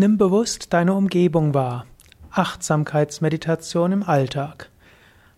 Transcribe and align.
Nimm 0.00 0.16
bewusst 0.16 0.72
deine 0.74 0.94
Umgebung 0.94 1.54
wahr. 1.54 1.84
Achtsamkeitsmeditation 2.30 3.90
im 3.90 4.02
Alltag. 4.04 4.70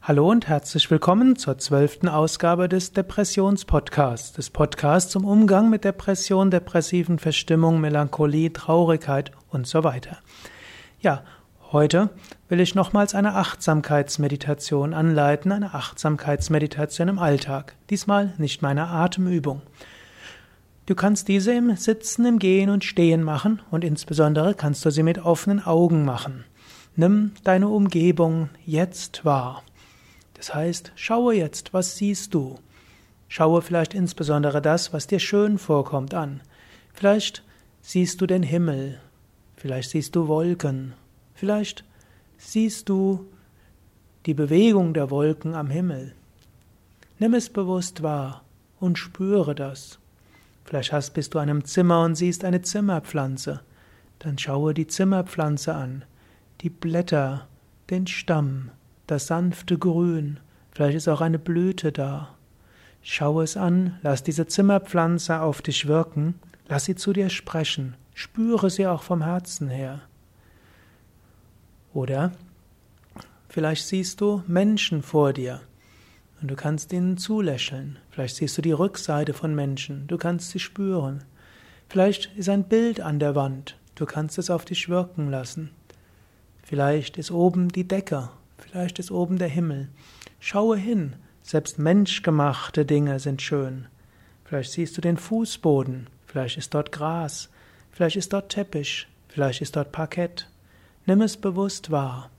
Hallo 0.03 0.31
und 0.31 0.49
herzlich 0.49 0.91
willkommen 0.91 1.37
zur 1.37 1.57
zwölften 1.57 2.09
Ausgabe 2.09 2.69
des 2.69 2.93
Depressionspodcasts, 2.93 4.35
des 4.35 4.51
Podcasts 4.51 5.13
zum 5.13 5.25
Umgang 5.25 5.71
mit 5.71 5.85
Depression, 5.85 6.51
depressiven 6.51 7.19
Verstimmung, 7.19 7.81
Melancholie, 7.81 8.53
Traurigkeit 8.53 9.33
und 9.49 9.67
so 9.67 9.83
weiter. 9.83 10.19
Ja, 11.01 11.23
heute 11.73 12.11
will 12.51 12.61
ich 12.61 12.75
nochmals 12.75 13.15
eine 13.15 13.37
Achtsamkeitsmeditation 13.37 14.93
anleiten, 14.93 15.53
eine 15.53 15.73
Achtsamkeitsmeditation 15.73 17.09
im 17.09 17.19
Alltag. 17.19 17.77
Diesmal 17.89 18.35
nicht 18.37 18.61
meine 18.61 18.89
Atemübung. 18.89 19.63
Du 20.91 20.97
kannst 20.97 21.29
diese 21.29 21.53
im 21.53 21.77
Sitzen, 21.77 22.25
im 22.27 22.41
Gehen 22.41 22.69
und 22.69 22.83
Stehen 22.83 23.23
machen 23.23 23.63
und 23.71 23.85
insbesondere 23.85 24.55
kannst 24.57 24.85
du 24.85 24.91
sie 24.91 25.05
mit 25.05 25.25
offenen 25.25 25.65
Augen 25.65 26.05
machen. 26.05 26.45
Nimm 26.97 27.31
deine 27.45 27.69
Umgebung 27.69 28.49
jetzt 28.67 29.25
wahr. 29.25 29.63
Das 30.35 30.53
heißt, 30.53 30.91
schaue 30.97 31.37
jetzt, 31.37 31.73
was 31.73 31.97
siehst 31.97 32.35
du? 32.35 32.59
Schaue 33.29 33.63
vielleicht 33.63 33.95
insbesondere 33.95 34.61
das, 34.61 34.93
was 34.93 35.07
dir 35.07 35.21
schön 35.21 35.59
vorkommt, 35.59 36.13
an. 36.13 36.41
Vielleicht 36.93 37.45
siehst 37.83 38.21
du 38.21 38.27
den 38.27 38.43
Himmel, 38.43 38.99
vielleicht 39.55 39.91
siehst 39.91 40.17
du 40.17 40.27
Wolken, 40.27 40.95
vielleicht 41.35 41.85
siehst 42.37 42.89
du 42.89 43.29
die 44.27 44.35
Bewegung 44.35 44.93
der 44.93 45.09
Wolken 45.13 45.55
am 45.55 45.71
Himmel. 45.71 46.17
Nimm 47.21 47.35
es 47.35 47.49
bewusst 47.49 48.03
wahr 48.03 48.43
und 48.81 48.99
spüre 48.99 49.55
das. 49.55 50.01
Vielleicht 50.71 50.93
hast, 50.93 51.15
bist 51.15 51.35
du 51.35 51.39
in 51.39 51.51
einem 51.51 51.65
Zimmer 51.65 52.05
und 52.05 52.15
siehst 52.15 52.45
eine 52.45 52.63
Zimmerpflanze. 52.63 53.61
Dann 54.21 54.39
schaue 54.39 54.73
die 54.73 54.87
Zimmerpflanze 54.87 55.75
an, 55.75 56.05
die 56.61 56.71
Blätter, 56.71 57.49
den 57.91 58.07
Stamm, 58.07 58.71
das 59.09 59.27
sanfte 59.27 59.79
Grün. 59.79 60.39
Vielleicht 60.71 60.97
ist 60.97 61.09
auch 61.09 61.23
eine 61.23 61.41
Blüte 61.41 61.91
da. 61.91 62.37
Schau 63.03 63.41
es 63.41 63.57
an, 63.57 63.99
lass 64.03 64.23
diese 64.23 64.47
Zimmerpflanze 64.47 65.41
auf 65.41 65.61
dich 65.61 65.89
wirken, 65.89 66.37
lass 66.69 66.85
sie 66.85 66.95
zu 66.95 67.13
dir 67.13 67.31
sprechen, 67.31 67.97
spüre 68.15 68.71
sie 68.71 68.87
auch 68.87 69.03
vom 69.03 69.25
Herzen 69.25 69.71
her. 69.71 70.03
Oder 71.93 72.31
vielleicht 73.49 73.89
siehst 73.89 74.21
du 74.21 74.45
Menschen 74.47 75.03
vor 75.03 75.33
dir. 75.33 75.63
Und 76.41 76.51
du 76.51 76.57
kannst 76.57 76.93
ihnen 76.93 77.19
zulächeln. 77.19 77.99
Vielleicht 78.11 78.37
siehst 78.37 78.57
du 78.57 78.63
die 78.63 78.73
Rückseite 78.73 79.35
von 79.35 79.55
Menschen. 79.55 80.07
Du 80.07 80.17
kannst 80.17 80.51
sie 80.51 80.59
spüren. 80.59 81.25
Vielleicht 81.89 82.35
ist 82.37 82.49
ein 82.49 82.65
Bild 82.65 83.01
an 83.01 83.19
der 83.19 83.35
Wand. 83.35 83.77
Du 83.95 84.07
kannst 84.07 84.39
es 84.39 84.49
auf 84.49 84.65
dich 84.65 84.89
wirken 84.89 85.31
lassen. 85.31 85.71
Vielleicht 86.63 87.19
ist 87.19 87.31
oben 87.31 87.69
die 87.69 87.87
Decke. 87.87 88.31
Vielleicht 88.57 88.99
ist 88.99 89.11
oben 89.11 89.39
der 89.39 89.49
Himmel. 89.49 89.89
Schaue 90.39 90.77
hin. 90.77 91.17
Selbst 91.43 91.79
menschgemachte 91.79 92.87
Dinge 92.87 93.19
sind 93.19 93.43
schön. 93.43 93.87
Vielleicht 94.45 94.73
siehst 94.73 94.97
du 94.97 95.01
den 95.01 95.17
Fußboden. 95.17 96.09
Vielleicht 96.27 96.57
ist 96.57 96.73
dort 96.75 96.93
Gras. 96.93 97.51
Vielleicht 97.91 98.17
ist 98.17 98.33
dort 98.33 98.51
Teppich. 98.51 99.09
Vielleicht 99.29 99.61
ist 99.61 99.77
dort 99.77 99.93
Parkett. 99.93 100.49
Nimm 101.07 101.21
es 101.23 101.37
bewusst 101.37 101.91
wahr. 101.91 102.31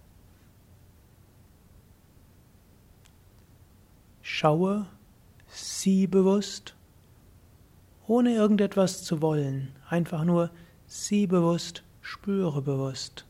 Schaue, 4.42 4.88
sieh 5.50 6.08
bewusst, 6.08 6.74
ohne 8.08 8.34
irgendetwas 8.34 9.04
zu 9.04 9.22
wollen, 9.22 9.72
einfach 9.88 10.24
nur 10.24 10.50
sieh 10.88 11.28
bewusst, 11.28 11.84
spüre 12.02 12.64
bewusst. 12.64 13.28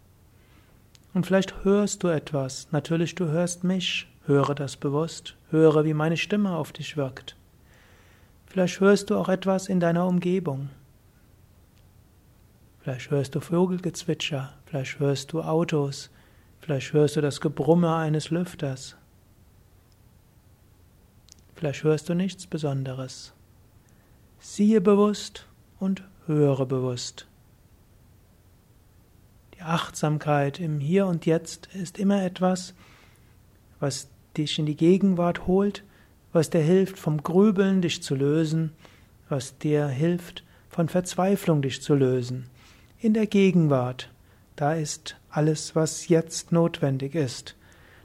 Und 1.14 1.26
vielleicht 1.26 1.66
hörst 1.66 2.04
du 2.04 2.08
etwas, 2.08 2.70
natürlich 2.72 3.14
du 3.16 3.26
hörst 3.26 3.66
mich, 3.66 4.08
höre 4.26 4.56
das 4.56 4.78
bewusst, 4.78 5.36
höre, 5.50 5.84
wie 5.84 5.94
meine 5.94 6.16
Stimme 6.16 6.56
auf 6.56 6.72
dich 6.72 6.96
wirkt. 6.96 7.36
Vielleicht 8.46 8.80
hörst 8.80 9.10
du 9.10 9.18
auch 9.18 9.28
etwas 9.28 9.68
in 9.68 9.82
deiner 9.82 10.08
Umgebung. 10.08 10.70
Vielleicht 12.80 13.12
hörst 13.12 13.36
du 13.36 13.42
Vogelgezwitscher, 13.42 14.54
vielleicht 14.66 14.98
hörst 15.00 15.34
du 15.34 15.42
Autos, 15.42 16.10
vielleicht 16.62 16.94
hörst 16.94 17.18
du 17.18 17.22
das 17.22 17.42
Gebrumme 17.42 17.94
eines 17.98 18.30
Lüfters. 18.30 18.96
Vielleicht 21.62 21.84
hörst 21.84 22.10
du 22.10 22.16
nichts 22.16 22.48
Besonderes. 22.48 23.34
Siehe 24.40 24.82
bewusst 24.82 25.46
und 25.80 26.02
höre 26.26 26.66
bewusst. 26.66 27.28
Die 29.54 29.62
Achtsamkeit 29.62 30.60
im 30.60 30.80
Hier 30.80 31.06
und 31.06 31.28
Jetzt 31.28 31.68
ist 31.76 32.00
immer 32.00 32.24
etwas, 32.24 32.74
was 33.80 34.10
dich 34.36 34.58
in 34.58 34.66
die 34.66 34.76
Gegenwart 34.76 35.46
holt, 35.46 35.84
was 36.34 36.50
dir 36.50 36.64
hilft, 36.64 36.98
vom 36.98 37.22
Grübeln 37.22 37.84
dich 37.84 38.02
zu 38.02 38.16
lösen, 38.16 38.72
was 39.30 39.60
dir 39.60 39.88
hilft, 39.88 40.44
von 40.68 40.90
Verzweiflung 40.90 41.62
dich 41.62 41.84
zu 41.84 41.94
lösen. 41.94 42.48
In 42.98 43.14
der 43.14 43.28
Gegenwart, 43.28 44.10
da 44.56 44.74
ist 44.74 45.16
alles, 45.30 45.76
was 45.76 46.08
jetzt 46.08 46.52
notwendig 46.52 47.14
ist. 47.14 47.56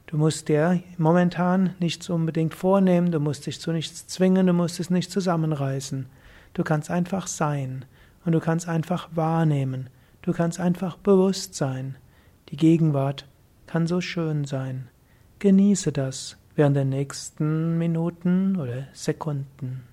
Du 0.07 0.17
musst 0.17 0.47
dir 0.47 0.81
momentan 0.97 1.75
nichts 1.79 2.09
unbedingt 2.09 2.53
vornehmen, 2.55 3.11
du 3.11 3.19
musst 3.19 3.45
dich 3.45 3.59
zu 3.59 3.73
nichts 3.73 4.07
zwingen, 4.07 4.47
du 4.47 4.53
musst 4.53 4.79
es 4.79 4.89
nicht 4.89 5.11
zusammenreißen. 5.11 6.05
Du 6.53 6.63
kannst 6.63 6.89
einfach 6.89 7.27
sein 7.27 7.83
und 8.23 8.31
du 8.31 8.39
kannst 8.39 8.69
einfach 8.69 9.09
wahrnehmen, 9.13 9.89
du 10.21 10.31
kannst 10.31 10.61
einfach 10.61 10.95
bewusst 10.95 11.55
sein. 11.55 11.97
Die 12.49 12.55
Gegenwart 12.55 13.27
kann 13.65 13.85
so 13.85 13.99
schön 13.99 14.45
sein. 14.45 14.87
Genieße 15.39 15.91
das 15.91 16.37
während 16.55 16.77
der 16.77 16.85
nächsten 16.85 17.77
Minuten 17.77 18.55
oder 18.55 18.87
Sekunden. 18.93 19.83